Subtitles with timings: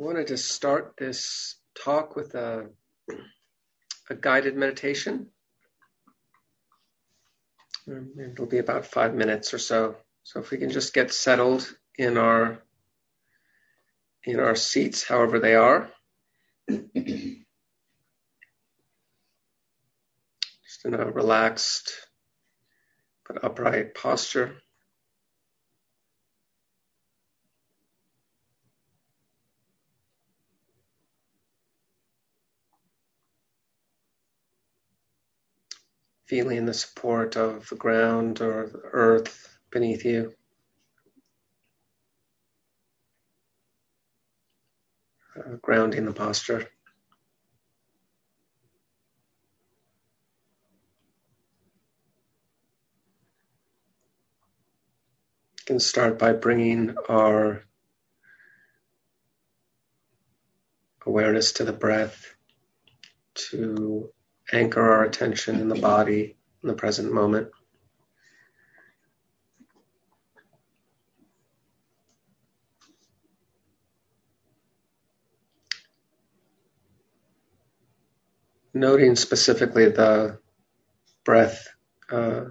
[0.00, 2.70] I wanted to start this talk with a,
[4.08, 5.26] a guided meditation.
[7.86, 9.96] It'll be about five minutes or so.
[10.22, 12.62] So if we can just get settled in our
[14.24, 15.90] in our seats, however they are.
[16.68, 17.44] just
[20.86, 21.92] in a relaxed
[23.28, 24.62] but upright posture.
[36.30, 40.32] Feeling the support of the ground or the earth beneath you.
[45.36, 46.60] Uh, grounding the posture.
[55.58, 57.64] You can start by bringing our
[61.04, 62.36] awareness to the breath,
[63.34, 64.12] to
[64.52, 67.48] anchor our attention in the body in the present moment.
[78.72, 80.38] Noting specifically the
[81.24, 81.66] breath
[82.10, 82.44] uh,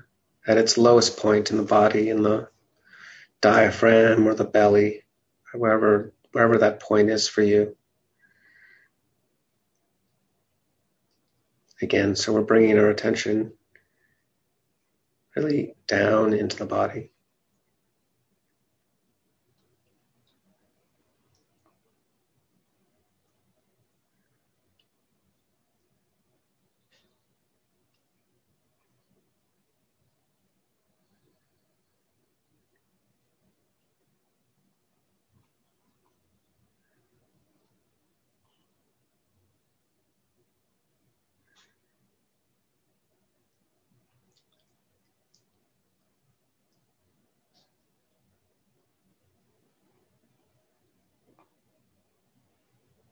[0.47, 2.49] at its lowest point in the body, in the
[3.41, 5.03] diaphragm or the belly,
[5.53, 7.75] wherever wherever that point is for you.
[11.81, 12.15] Again.
[12.15, 13.53] So we're bringing our attention
[15.35, 17.11] really down into the body.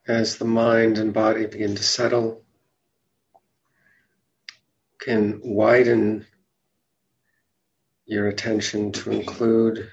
[0.08, 2.42] As the mind and body begin to settle,
[4.98, 6.26] can widen
[8.06, 9.90] your attention to include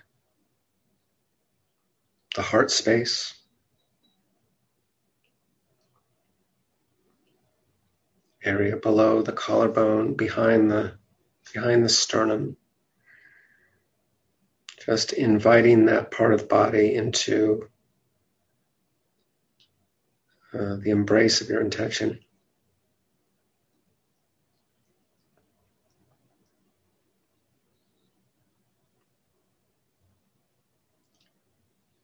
[2.35, 3.33] the heart space.
[8.43, 10.93] Area below the collarbone, behind the
[11.53, 12.55] behind the sternum.
[14.85, 17.67] Just inviting that part of the body into
[20.55, 22.19] uh, the embrace of your intention.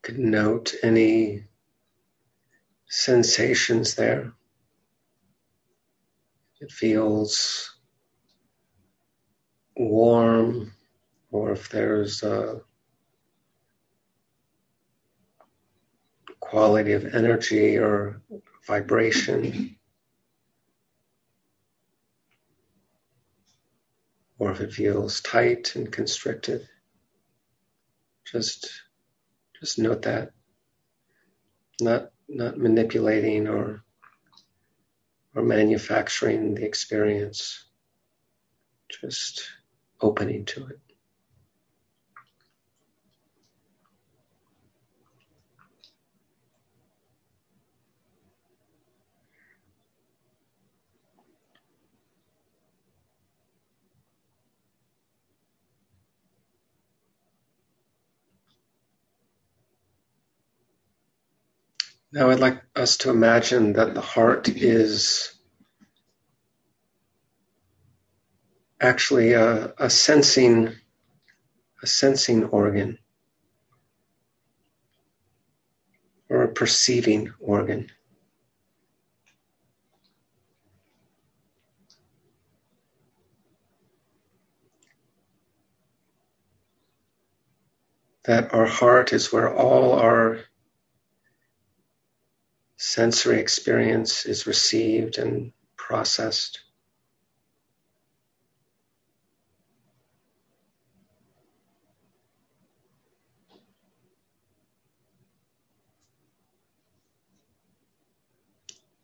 [0.02, 1.46] Could note any
[2.88, 4.34] sensations there.
[6.60, 7.74] It feels
[9.76, 10.74] warm,
[11.32, 12.62] or if there's a
[16.52, 18.22] quality of energy or
[18.68, 19.78] vibration,
[24.38, 26.68] or if it feels tight and constricted.
[28.30, 28.70] Just,
[29.62, 30.32] just note that.
[31.80, 33.82] Not, not manipulating or,
[35.34, 37.64] or manufacturing the experience.
[39.00, 39.42] Just
[40.02, 40.80] opening to it.
[62.14, 65.34] Now I'd like us to imagine that the heart is
[68.82, 70.74] actually a, a sensing
[71.84, 72.98] a sensing organ
[76.30, 77.90] or a perceiving organ.
[88.26, 90.40] That our heart is where all our
[92.82, 96.62] sensory experience is received and processed.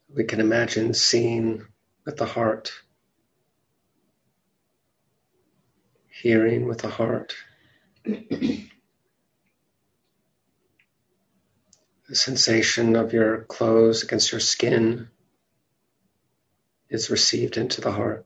[0.10, 1.64] We can imagine seeing
[2.04, 2.72] with the heart,
[6.10, 7.36] hearing with the heart.
[12.10, 15.10] The sensation of your clothes against your skin
[16.90, 18.26] is received into the heart.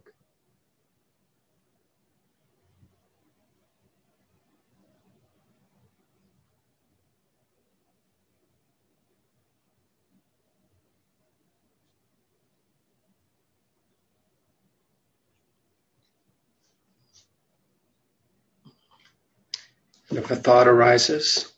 [20.11, 21.50] If a thought arises,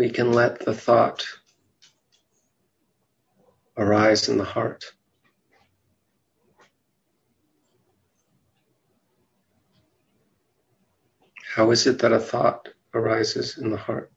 [0.00, 1.26] we can let the thought
[3.76, 4.94] arise in the heart.
[11.54, 14.10] How is it that a thought arises in the heart?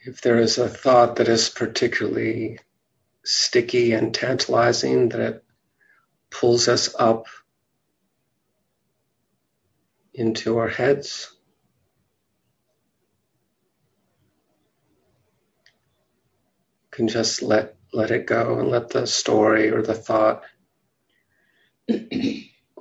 [0.00, 2.58] If there is a thought that is particularly
[3.22, 5.44] sticky and tantalizing that it
[6.30, 7.26] pulls us up
[10.14, 11.32] into our heads.
[16.90, 20.42] Can just let let it go and let the story or the thought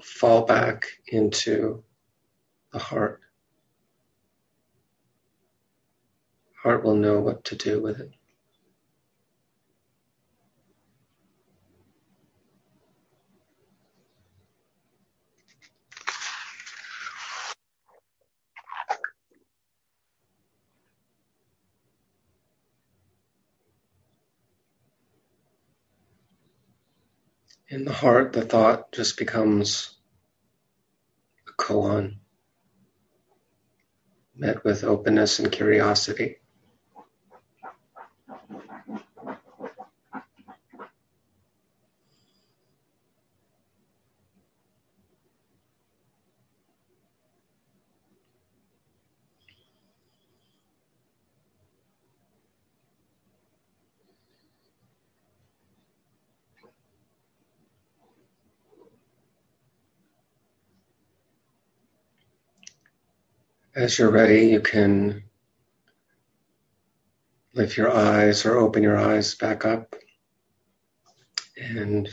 [0.03, 1.83] fall back into
[2.73, 3.21] the heart.
[6.63, 8.11] Heart will know what to do with it.
[27.69, 29.93] In the heart, the thought just becomes
[31.47, 32.19] a koan,
[34.35, 36.37] met with openness and curiosity.
[63.77, 65.21] As you're ready, you can
[67.53, 69.93] lift your eyes or open your eyes back up.
[71.61, 72.09] And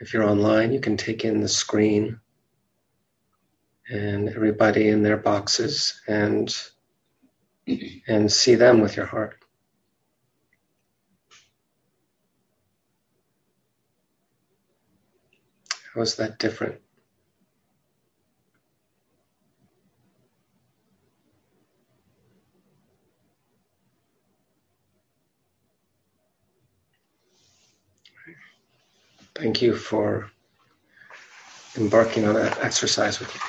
[0.00, 2.18] if you're online, you can take in the screen
[3.90, 6.56] and everybody in their boxes and
[8.08, 9.36] and see them with your heart.
[15.94, 16.83] How is that different?
[29.34, 30.30] Thank you for
[31.76, 33.40] embarking on that exercise with me.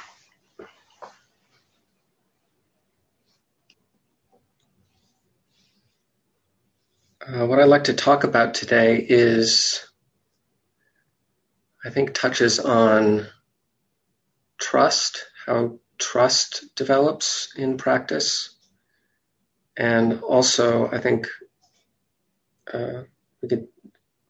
[7.28, 9.86] Uh, what I'd like to talk about today is,
[11.84, 13.28] I think, touches on
[14.60, 18.56] trust, how trust develops in practice,
[19.77, 21.27] and also, I think,
[22.74, 23.04] uh,
[23.42, 23.68] we could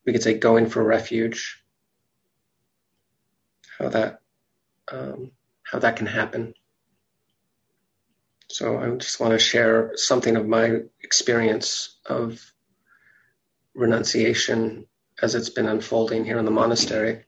[0.06, 1.64] we could say going for refuge,
[3.78, 4.22] how that
[4.92, 5.32] um,
[5.64, 6.54] how that can happen.
[8.48, 12.40] So I just want to share something of my experience of
[13.74, 14.86] renunciation
[15.22, 17.26] as it's been unfolding here in the monastery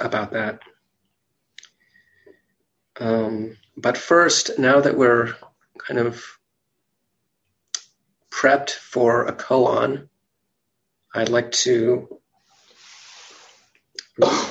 [0.00, 0.60] about that.
[2.98, 5.34] Um, but first, now that we're
[5.78, 6.24] kind of
[8.30, 10.08] prepped for a koan,
[11.16, 12.20] I'd like to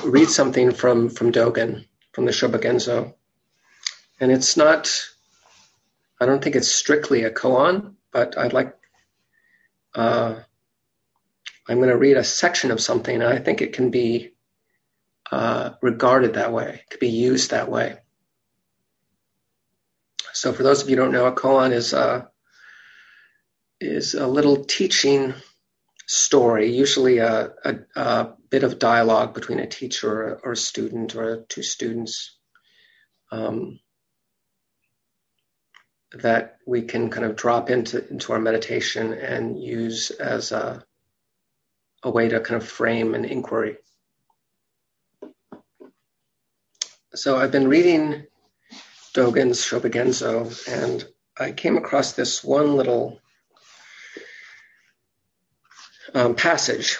[0.04, 3.14] read something from, from Dogen, from the Shobogenzo.
[4.18, 4.90] And it's not,
[6.20, 8.76] I don't think it's strictly a koan, but I'd like,
[9.94, 10.40] uh,
[11.68, 14.32] I'm going to read a section of something, and I think it can be
[15.30, 17.98] uh, regarded that way, it could be used that way.
[20.32, 22.24] So, for those of you who don't know, a koan is a, uh,
[23.80, 25.34] is a little teaching
[26.06, 31.44] story, usually a, a, a, bit of dialogue between a teacher or a student or
[31.48, 32.38] two students
[33.32, 33.80] um,
[36.12, 40.84] that we can kind of drop into, into our meditation and use as a,
[42.04, 43.76] a way to kind of frame an inquiry.
[47.14, 48.26] So I've been reading
[49.14, 51.04] Dogen's Shobogenzo, and
[51.38, 53.20] I came across this one little
[56.14, 56.98] um, passage.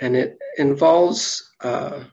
[0.00, 2.04] And it involves uh,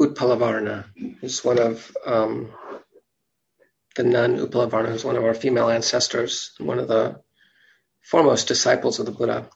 [0.00, 0.86] Utpalavarna,
[1.20, 2.50] who's one of um,
[3.96, 7.20] the nun Utpalavarna, who's one of our female ancestors, one of the
[8.02, 9.50] foremost disciples of the Buddha.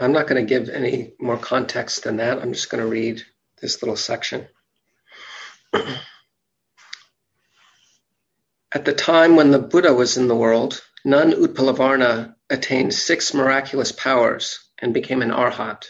[0.00, 2.38] I'm not going to give any more context than that.
[2.38, 3.22] I'm just going to read
[3.60, 4.46] this little section.
[8.72, 13.92] At the time when the Buddha was in the world, Nun Utpalavarna attained six miraculous
[13.92, 15.86] powers and became an arhat.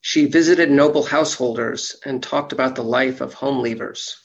[0.00, 4.16] She visited noble householders and talked about the life of home leavers.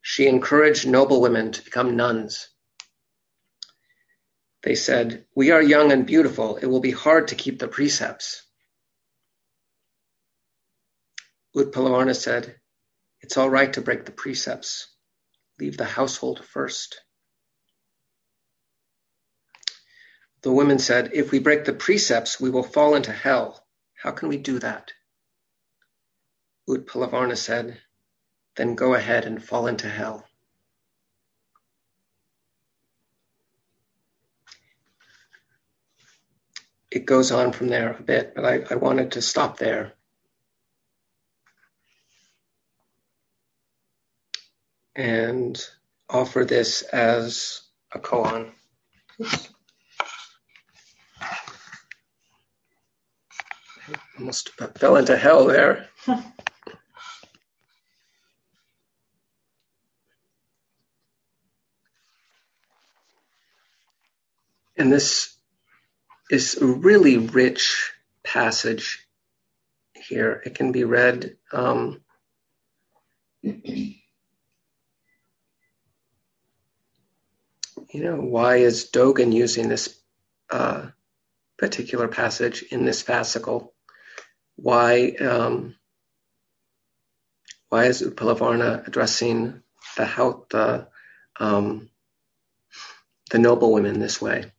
[0.00, 2.48] She encouraged noble women to become nuns.
[4.62, 6.56] They said, We are young and beautiful.
[6.56, 8.42] It will be hard to keep the precepts.
[11.56, 12.56] Utpalavarna said,
[13.20, 14.86] It's all right to break the precepts.
[15.58, 17.00] Leave the household first.
[20.42, 23.64] The women said, If we break the precepts, we will fall into hell.
[23.94, 24.92] How can we do that?
[26.68, 27.80] Utpalavarna said,
[28.56, 30.26] Then go ahead and fall into hell.
[36.92, 39.94] It goes on from there a bit, but I, I wanted to stop there.
[44.94, 45.58] And
[46.10, 47.62] offer this as
[47.94, 48.52] a koan.
[54.18, 55.88] Almost fell into hell there.
[64.76, 65.31] and this
[66.30, 67.92] is a really rich
[68.24, 69.06] passage
[69.94, 70.42] here.
[70.44, 71.36] It can be read.
[71.52, 72.00] Um,
[73.42, 73.94] you
[77.92, 79.98] know, why is Dogen using this
[80.50, 80.88] uh,
[81.58, 83.72] particular passage in this fascicle?
[84.56, 85.74] why um,
[87.68, 89.62] why is Utpalavarna addressing
[89.96, 90.88] the how the
[91.38, 91.90] um,
[93.30, 94.52] the noble women this way?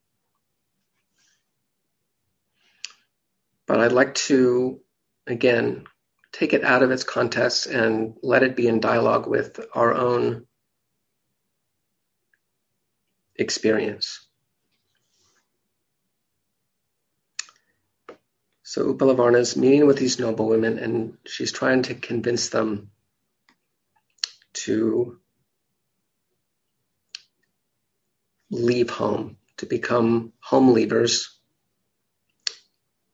[3.67, 4.81] But I'd like to
[5.25, 5.85] again
[6.31, 10.47] take it out of its context and let it be in dialogue with our own
[13.35, 14.27] experience.
[18.63, 22.89] So Utpalavarna is meeting with these noble women and she's trying to convince them
[24.53, 25.19] to
[28.49, 31.27] leave home, to become home leavers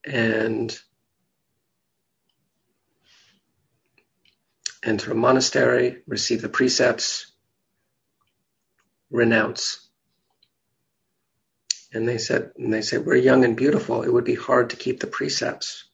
[0.09, 0.75] and
[4.83, 7.31] enter a monastery, receive the precepts,
[9.11, 9.87] renounce.
[11.93, 14.03] And they said, and they said, we're young and beautiful.
[14.03, 15.85] It would be hard to keep the precepts.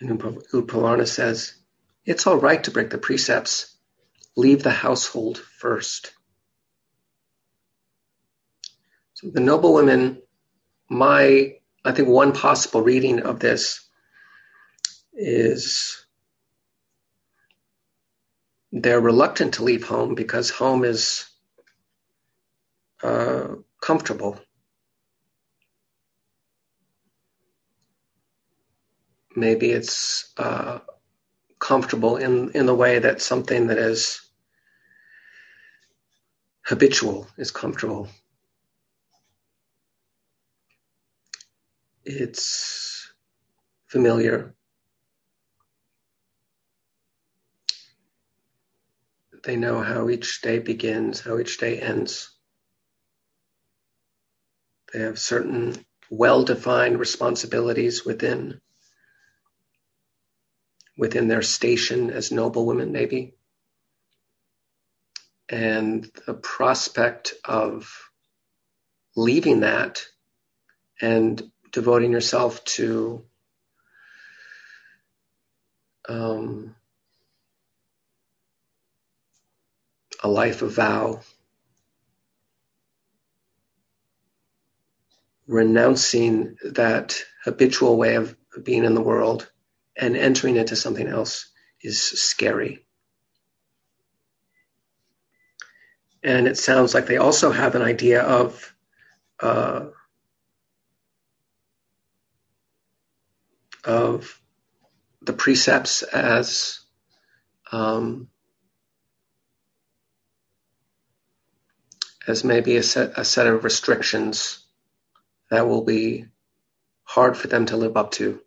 [0.00, 1.54] And Utpalavarna says,
[2.04, 3.76] it's all right to break the precepts.
[4.36, 6.12] Leave the household first.
[9.18, 10.22] So the noble women,
[10.88, 13.80] my, I think one possible reading of this
[15.12, 16.06] is
[18.70, 21.26] they're reluctant to leave home because home is
[23.02, 24.38] uh, comfortable.
[29.34, 30.78] Maybe it's uh,
[31.58, 34.20] comfortable in, in the way that something that is
[36.62, 38.08] habitual is comfortable.
[42.10, 43.12] It's
[43.88, 44.54] familiar.
[49.44, 52.30] They know how each day begins, how each day ends.
[54.90, 55.74] They have certain
[56.08, 58.62] well defined responsibilities within
[60.96, 63.34] within their station as noble women, maybe.
[65.50, 68.10] And the prospect of
[69.14, 70.06] leaving that
[71.02, 73.24] and devoting yourself to
[76.08, 76.74] um,
[80.22, 81.20] a life of vow,
[85.46, 89.50] renouncing that habitual way of being in the world
[89.96, 91.50] and entering into something else
[91.82, 92.84] is scary.
[96.22, 98.74] And it sounds like they also have an idea of
[99.40, 99.86] uh,
[103.88, 104.40] of
[105.22, 106.80] the precepts as
[107.72, 108.28] um,
[112.26, 114.64] as maybe a set, a set of restrictions
[115.50, 116.26] that will be
[117.04, 118.40] hard for them to live up to,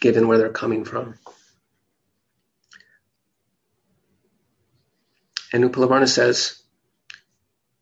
[0.00, 1.14] given where they're coming from.
[5.52, 6.62] And Utpalavarna says,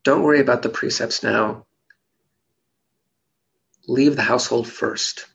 [0.04, 1.66] don't worry about the precepts now.
[3.88, 5.26] Leave the household first.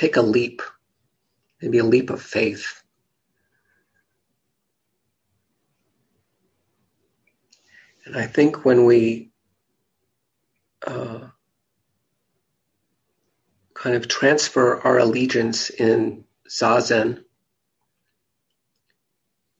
[0.00, 0.62] Take a leap,
[1.60, 2.82] maybe a leap of faith.
[8.06, 9.30] And I think when we
[10.86, 11.28] uh,
[13.74, 17.22] kind of transfer our allegiance in zazen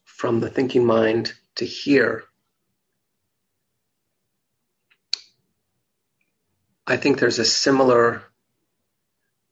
[0.07, 2.25] from the thinking mind to here,
[6.87, 8.23] I think there's a similar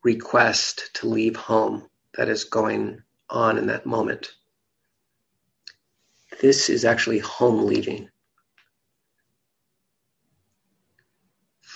[0.03, 4.33] request to leave home that is going on in that moment.
[6.41, 8.09] This is actually home leaving.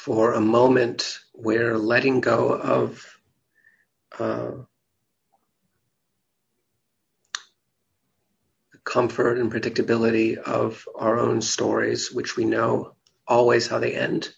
[0.02, 3.06] for a moment we're letting go of
[4.18, 4.50] uh,
[8.72, 12.96] the comfort and predictability of our own stories, which we know
[13.28, 14.28] always how they end.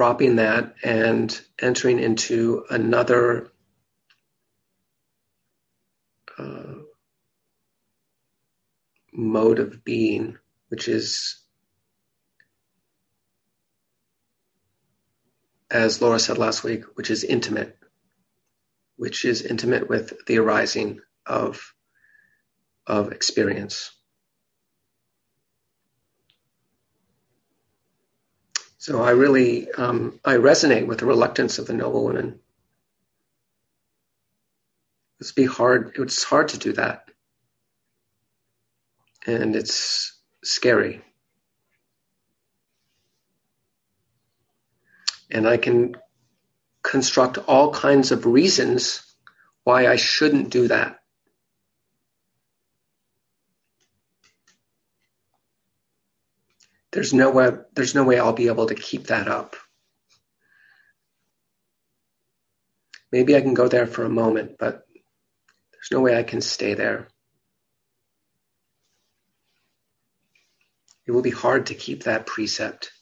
[0.00, 3.52] Dropping that and entering into another
[6.38, 6.76] uh,
[9.12, 10.38] mode of being
[10.70, 11.38] which is,
[15.70, 17.76] as Laura said last week, which is intimate,
[18.96, 21.74] which is intimate with the arising of,
[22.86, 23.92] of experience.
[28.80, 32.40] So I really um, I resonate with the reluctance of the noble women.
[35.20, 35.92] It's be hard.
[35.96, 37.04] It's hard to do that,
[39.26, 41.02] and it's scary.
[45.30, 45.98] And I can
[46.82, 49.02] construct all kinds of reasons
[49.62, 50.99] why I shouldn't do that.
[56.92, 59.56] There's no way, there's no way I'll be able to keep that up.
[63.12, 64.86] Maybe I can go there for a moment, but
[65.72, 67.08] there's no way I can stay there.
[71.10, 72.92] it will be hard to keep that precept.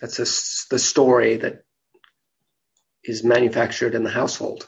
[0.00, 0.24] That's a,
[0.70, 1.64] the story that
[3.04, 4.66] is manufactured in the household.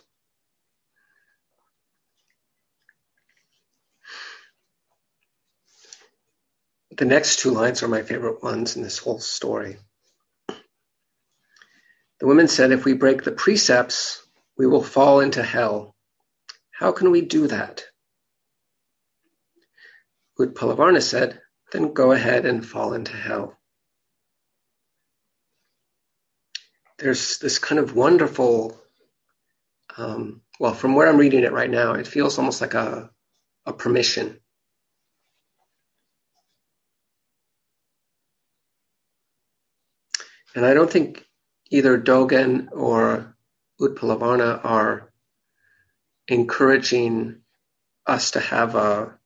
[6.96, 9.78] The next two lines are my favorite ones in this whole story.
[12.20, 14.22] The women said, If we break the precepts,
[14.56, 15.96] we will fall into hell.
[16.70, 17.84] How can we do that?
[20.38, 21.40] Utpalavarna said,
[21.72, 23.58] then go ahead and fall into hell.
[26.98, 28.78] There's this kind of wonderful,
[29.96, 33.10] um, well, from where I'm reading it right now, it feels almost like a,
[33.66, 34.38] a permission.
[40.54, 41.24] And I don't think
[41.70, 43.36] either Dogen or
[43.80, 45.12] Utpalavarna are
[46.28, 47.40] encouraging
[48.06, 49.18] us to have a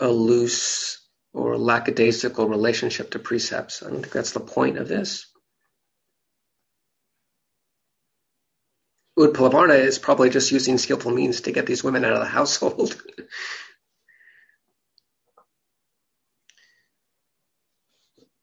[0.00, 1.00] a loose
[1.32, 3.82] or lackadaisical relationship to precepts.
[3.82, 5.26] I don't think that's the point of this.
[9.18, 13.00] Utpalavarna is probably just using skillful means to get these women out of the household.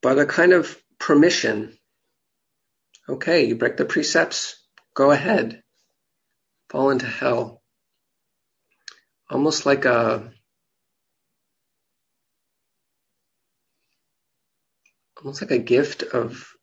[0.05, 1.75] but a kind of permission.
[3.09, 4.63] Okay, you break the precepts,
[4.93, 5.63] go ahead,
[6.69, 7.63] fall into hell.
[9.31, 10.31] Almost like a
[15.17, 16.53] almost like a gift of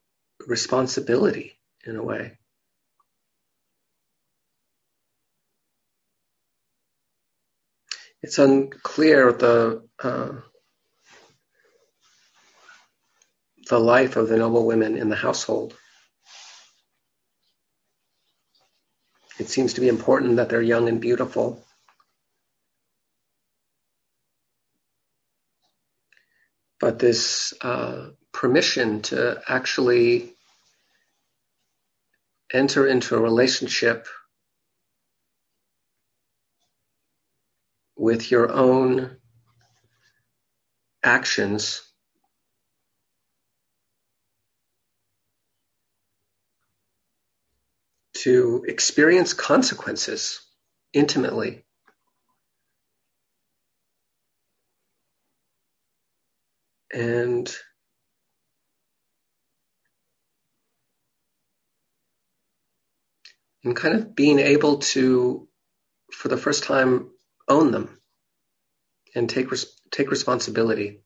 [0.46, 2.38] responsibility in a way.
[8.22, 10.30] It's unclear the uh,
[13.72, 15.74] the life of the noble women in the household.
[19.38, 21.64] It seems to be important that they're young and beautiful.
[26.80, 30.34] But this uh, permission to actually
[32.52, 34.06] enter into a relationship
[37.96, 39.16] with your own
[41.02, 41.80] actions
[48.24, 50.40] to experience consequences
[50.92, 51.64] intimately.
[56.94, 57.52] And
[63.64, 65.48] and kind of being able to,
[66.12, 67.10] for the first time,
[67.48, 67.98] own them
[69.14, 71.00] and take res- take responsibility.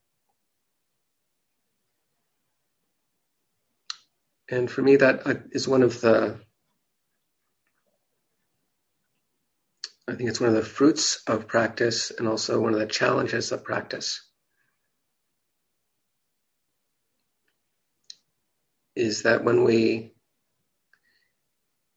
[4.50, 5.35] And for me, that uh,
[5.68, 6.40] one of the,
[10.09, 13.51] I think it's one of the fruits of practice and also one of the challenges
[13.53, 14.23] of practice.
[18.95, 20.12] Is that when we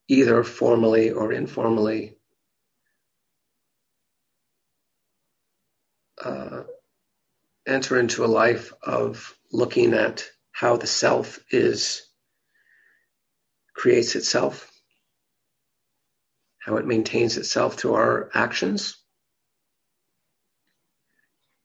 [0.08, 2.17] either formally or informally
[6.24, 6.63] uh,
[7.67, 12.02] enter into a life of looking at how the self is
[13.76, 14.68] creates itself,
[16.65, 18.98] how it maintains itself through our actions.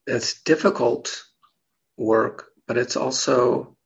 [0.07, 1.23] It's difficult
[1.97, 3.77] work, but it's also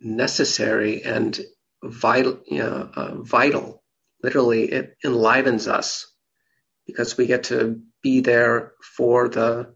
[0.00, 1.38] necessary and
[1.82, 3.82] vital, you know, uh, vital.
[4.22, 6.12] Literally, it enlivens us
[6.86, 9.74] because we get to be there for the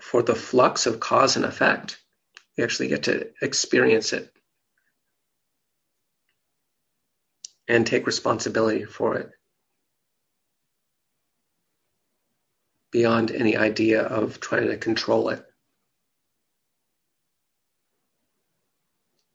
[0.00, 1.98] for the flux of cause and effect.
[2.56, 4.32] We actually get to experience it
[7.72, 9.30] and take responsibility for it
[12.90, 15.42] beyond any idea of trying to control it.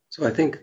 [0.10, 0.60] So I think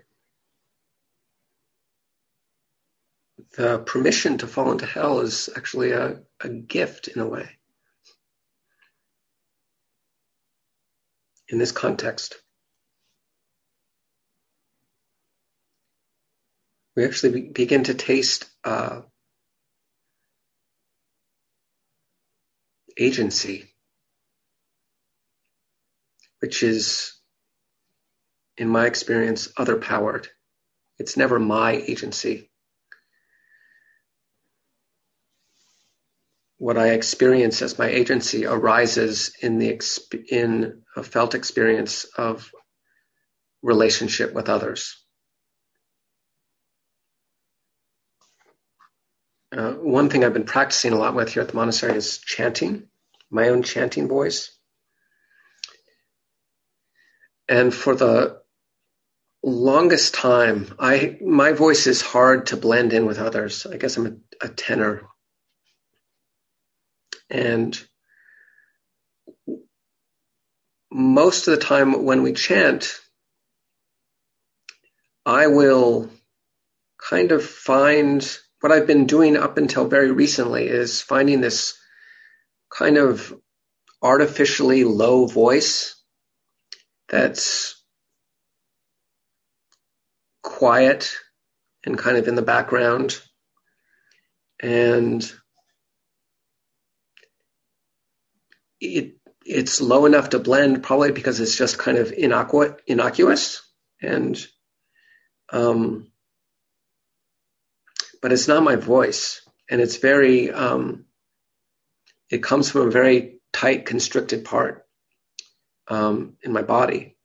[3.56, 7.48] the permission to fall into hell is actually a, a gift in a way.
[11.48, 12.36] In this context,
[16.96, 19.00] we actually begin to taste uh,
[22.98, 23.64] agency,
[26.40, 27.12] which is
[28.56, 30.28] in my experience, other powered.
[30.98, 32.50] It's never my agency.
[36.58, 39.80] What I experience as my agency arises in the
[40.30, 42.48] in a felt experience of
[43.62, 45.03] relationship with others.
[49.56, 52.88] Uh, one thing I've been practicing a lot with here at the monastery is chanting,
[53.30, 54.50] my own chanting voice.
[57.48, 58.40] And for the
[59.44, 63.64] longest time, I my voice is hard to blend in with others.
[63.66, 64.06] I guess I'm
[64.42, 65.02] a, a tenor,
[67.30, 67.80] and
[70.90, 72.98] most of the time when we chant,
[75.24, 76.10] I will
[76.98, 81.78] kind of find what I've been doing up until very recently is finding this
[82.70, 83.38] kind of
[84.00, 86.02] artificially low voice
[87.10, 87.84] that's
[90.42, 91.14] quiet
[91.84, 93.20] and kind of in the background.
[94.62, 95.30] And
[98.80, 103.60] it it's low enough to blend probably because it's just kind of innocu- innocuous
[104.00, 104.42] and
[105.52, 106.10] um,
[108.24, 111.04] but it's not my voice and it's very um,
[112.30, 114.86] it comes from a very tight constricted part
[115.88, 117.18] um, in my body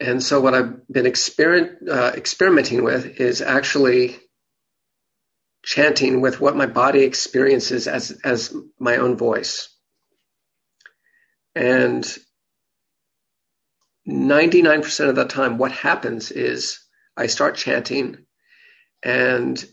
[0.00, 4.18] And so what I've been exper- uh, experimenting with is actually
[5.64, 9.74] chanting with what my body experiences as, as my own voice.
[11.54, 12.04] And
[14.08, 16.80] 99% of the time, what happens is
[17.16, 18.26] I start chanting
[19.02, 19.64] and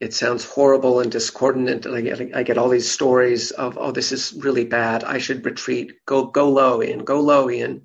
[0.00, 1.84] it sounds horrible and discordant.
[1.84, 5.04] And I get, I get all these stories of, oh, this is really bad.
[5.04, 5.92] I should retreat.
[6.06, 7.82] Go, go low in, go low in.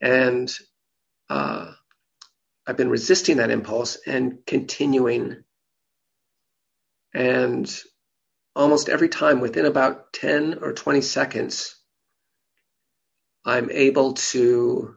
[0.00, 0.52] And
[1.30, 1.72] uh,
[2.66, 5.44] I've been resisting that impulse and continuing.
[7.14, 7.74] And
[8.54, 11.75] almost every time, within about 10 or 20 seconds,
[13.46, 14.96] I'm able to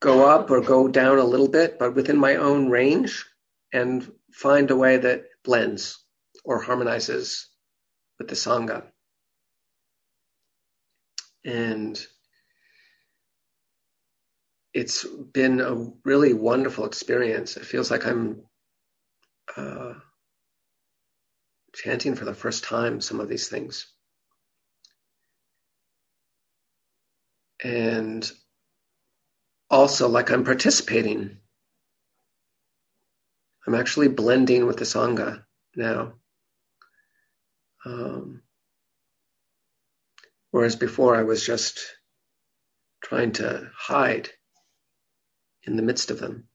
[0.00, 3.26] go up or go down a little bit, but within my own range
[3.72, 5.98] and find a way that blends
[6.44, 7.48] or harmonizes
[8.18, 8.84] with the Sangha.
[11.44, 12.00] And
[14.72, 15.74] it's been a
[16.04, 17.56] really wonderful experience.
[17.56, 18.42] It feels like I'm
[19.56, 19.94] uh,
[21.74, 23.92] chanting for the first time some of these things.
[27.62, 28.30] And
[29.68, 31.38] also, like I'm participating.
[33.66, 35.44] I'm actually blending with the Sangha
[35.76, 36.14] now.
[37.84, 38.42] Um,
[40.50, 41.80] whereas before I was just
[43.02, 44.30] trying to hide
[45.64, 46.48] in the midst of them.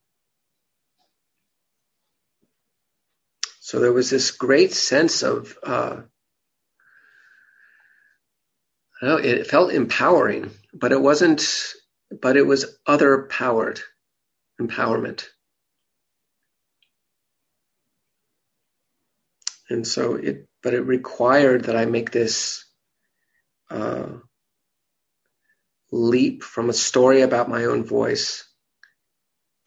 [3.61, 6.01] So there was this great sense of, uh,
[9.01, 11.73] know, it felt empowering, but it wasn't,
[12.21, 13.81] but it was other powered
[14.61, 15.25] empowerment.
[19.69, 22.65] And so it, but it required that I make this
[23.69, 24.07] uh,
[25.91, 28.47] leap from a story about my own voice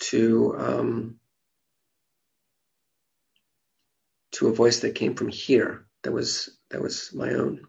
[0.01, 1.17] to um,
[4.33, 7.63] to a voice that came from here that was that was my own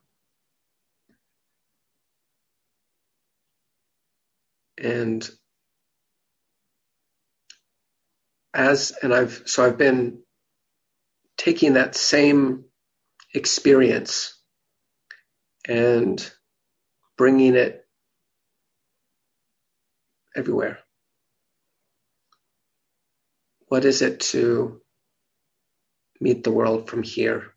[4.82, 5.30] and
[8.54, 10.20] as and I've so I've been
[11.38, 12.66] taking that same
[13.34, 14.40] experience
[15.68, 16.32] and
[17.18, 17.86] bringing it
[20.36, 20.80] everywhere.
[23.68, 24.80] What is it to
[26.20, 27.54] meet the world from here.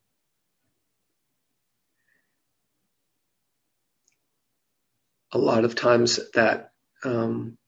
[5.32, 6.71] A lot of times that
[7.04, 7.58] um,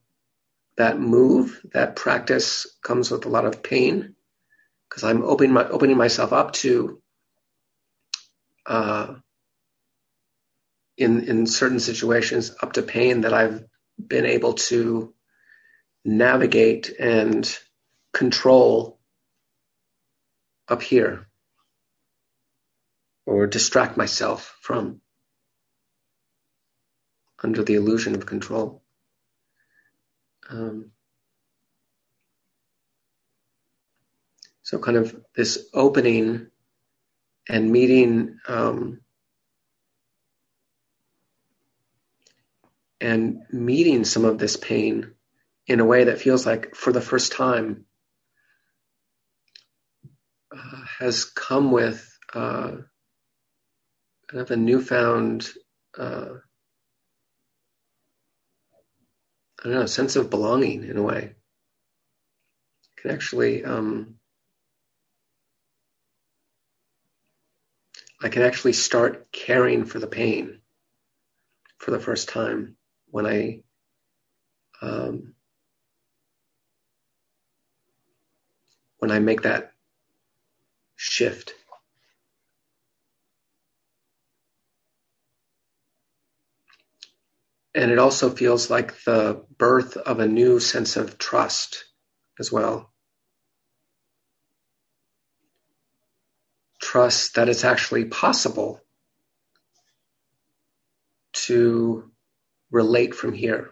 [0.77, 4.15] that move, that practice comes with a lot of pain
[4.89, 7.01] because I'm opening, my, opening myself up to
[8.67, 9.15] uh,
[10.97, 13.65] in in certain situations up to pain that I've
[13.99, 15.13] been able to
[16.05, 17.59] navigate and
[18.13, 18.99] control
[20.69, 21.27] up here
[23.27, 25.01] or distract myself from
[27.43, 28.84] under the illusion of control.
[30.51, 30.91] Um,
[34.63, 36.49] so, kind of this opening
[37.49, 39.01] and meeting um,
[43.01, 45.13] and meeting some of this pain
[45.67, 47.85] in a way that feels like for the first time
[50.55, 52.73] uh, has come with uh,
[54.29, 55.49] kind of a newfound,
[55.99, 56.35] uh,
[59.65, 61.33] I don't know, sense of belonging in a way.
[62.97, 64.17] Can actually, um,
[68.23, 70.61] I can actually start caring for the pain
[71.79, 72.77] for the first time
[73.11, 73.63] when I
[74.83, 75.35] um,
[78.99, 79.73] when I make that
[80.97, 81.55] shift.
[87.75, 91.85] And it also feels like the birth of a new sense of trust
[92.39, 92.93] as well.
[96.81, 98.81] Trust that it's actually possible
[101.33, 102.11] to
[102.71, 103.71] relate from here.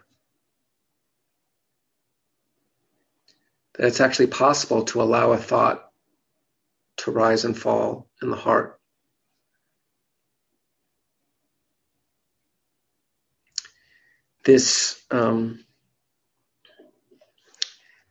[3.75, 5.89] That it's actually possible to allow a thought
[6.97, 8.79] to rise and fall in the heart.
[14.43, 15.63] This um,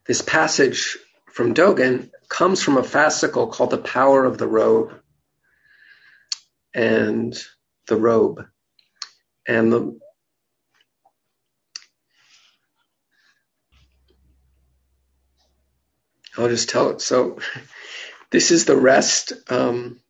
[0.07, 0.99] this passage
[1.33, 4.95] from Dogen comes from a fascicle called "The Power of the Robe,"
[6.75, 7.37] and
[7.87, 8.47] the robe,
[9.47, 9.99] and the
[16.37, 17.01] I'll just tell it.
[17.01, 17.39] So
[18.31, 19.33] this is the rest.
[19.51, 20.01] Um,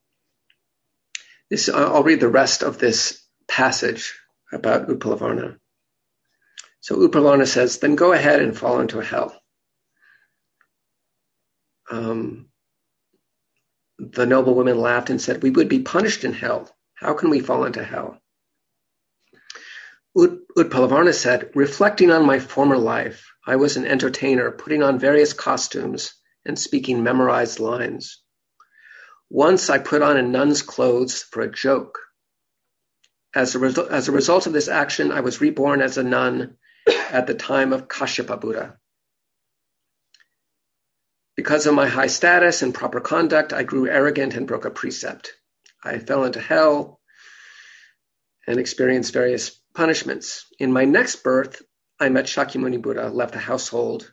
[1.51, 4.15] this I'll read the rest of this passage
[4.53, 5.59] about Utpalavarna.
[6.83, 9.41] So Utpalavarna says, "Then go ahead and fall into hell."
[11.91, 12.51] Um,
[13.99, 16.71] the noble women laughed and said, "We would be punished in hell.
[16.95, 18.21] How can we fall into hell?"
[20.19, 25.33] Ut- Utpalavarna said, "Reflecting on my former life, I was an entertainer, putting on various
[25.33, 26.15] costumes."
[26.45, 28.21] and speaking memorized lines.
[29.31, 31.99] Once I put on a nun's clothes for a joke.
[33.35, 36.59] As a, result, as a result of this action, I was reborn as a nun
[36.87, 38.79] at the time of Kashyapa Buddha.
[41.37, 45.33] Because of my high status and proper conduct, I grew arrogant and broke a precept.
[45.83, 47.01] I fell into hell
[48.47, 50.47] and experienced various punishments.
[50.59, 51.63] In my next birth,
[51.99, 54.13] I met Shakyamuni Buddha, left the household,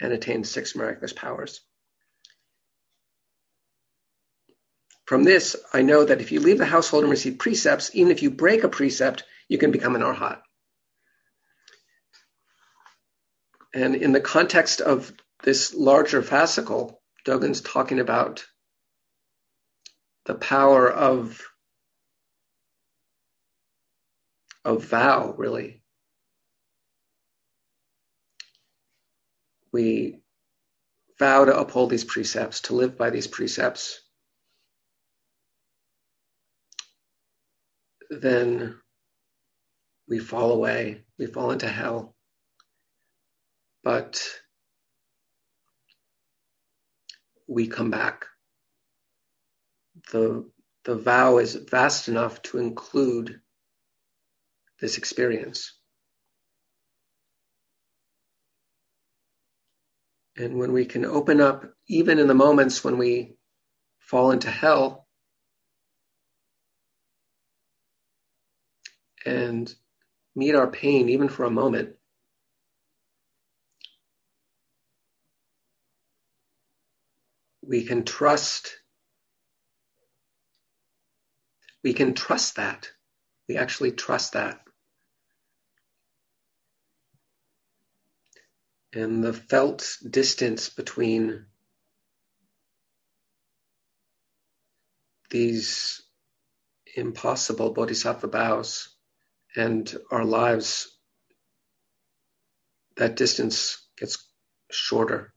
[0.00, 1.60] and attained six miraculous powers.
[5.06, 8.22] From this, I know that if you leave the household and receive precepts, even if
[8.22, 10.40] you break a precept, you can become an arhat.
[13.74, 18.44] And in the context of this larger fascicle, Dogen's talking about
[20.24, 21.42] the power of
[24.64, 25.82] of vow, really.
[29.72, 30.20] We
[31.18, 34.00] vow to uphold these precepts, to live by these precepts.
[38.10, 38.78] Then
[40.08, 42.14] we fall away, we fall into hell.
[43.84, 44.22] But
[47.48, 48.26] we come back.
[50.12, 50.48] The,
[50.84, 53.40] the vow is vast enough to include
[54.80, 55.74] this experience.
[60.36, 63.36] And when we can open up, even in the moments when we
[63.98, 65.08] fall into hell,
[69.26, 69.72] and
[70.36, 71.97] meet our pain even for a moment,
[77.68, 78.74] we can trust
[81.84, 82.90] we can trust that.
[83.48, 84.60] We actually trust that.
[88.92, 91.46] And the felt distance between
[95.30, 96.02] these
[96.96, 98.88] impossible bodhisattva vows
[99.54, 100.88] and our lives,
[102.96, 104.18] that distance gets
[104.70, 105.32] shorter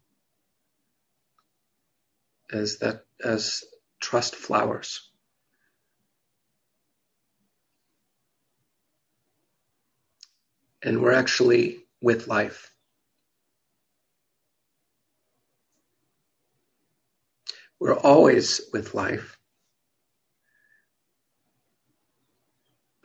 [2.52, 3.64] as that as
[4.00, 5.10] trust flowers.
[10.84, 12.74] And we're actually with life.
[17.80, 19.38] We're always with life.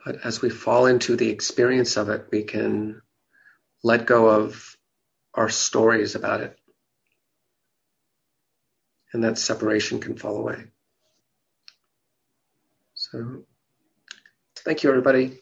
[0.05, 3.01] But as we fall into the experience of it, we can
[3.83, 4.77] let go of
[5.33, 6.56] our stories about it.
[9.13, 10.65] And that separation can fall away.
[12.93, 13.43] So,
[14.65, 15.39] thank you, everybody.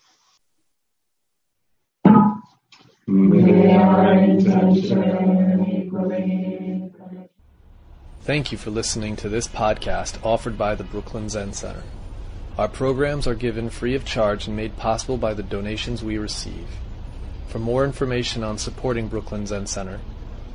[8.21, 11.83] Thank you for listening to this podcast offered by the Brooklyn Zen Center.
[12.57, 16.67] Our programs are given free of charge and made possible by the donations we receive.
[17.47, 19.99] For more information on supporting Brooklyn Zen Center,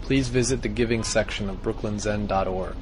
[0.03, 2.77] please visit the giving section of brooklynzen.org.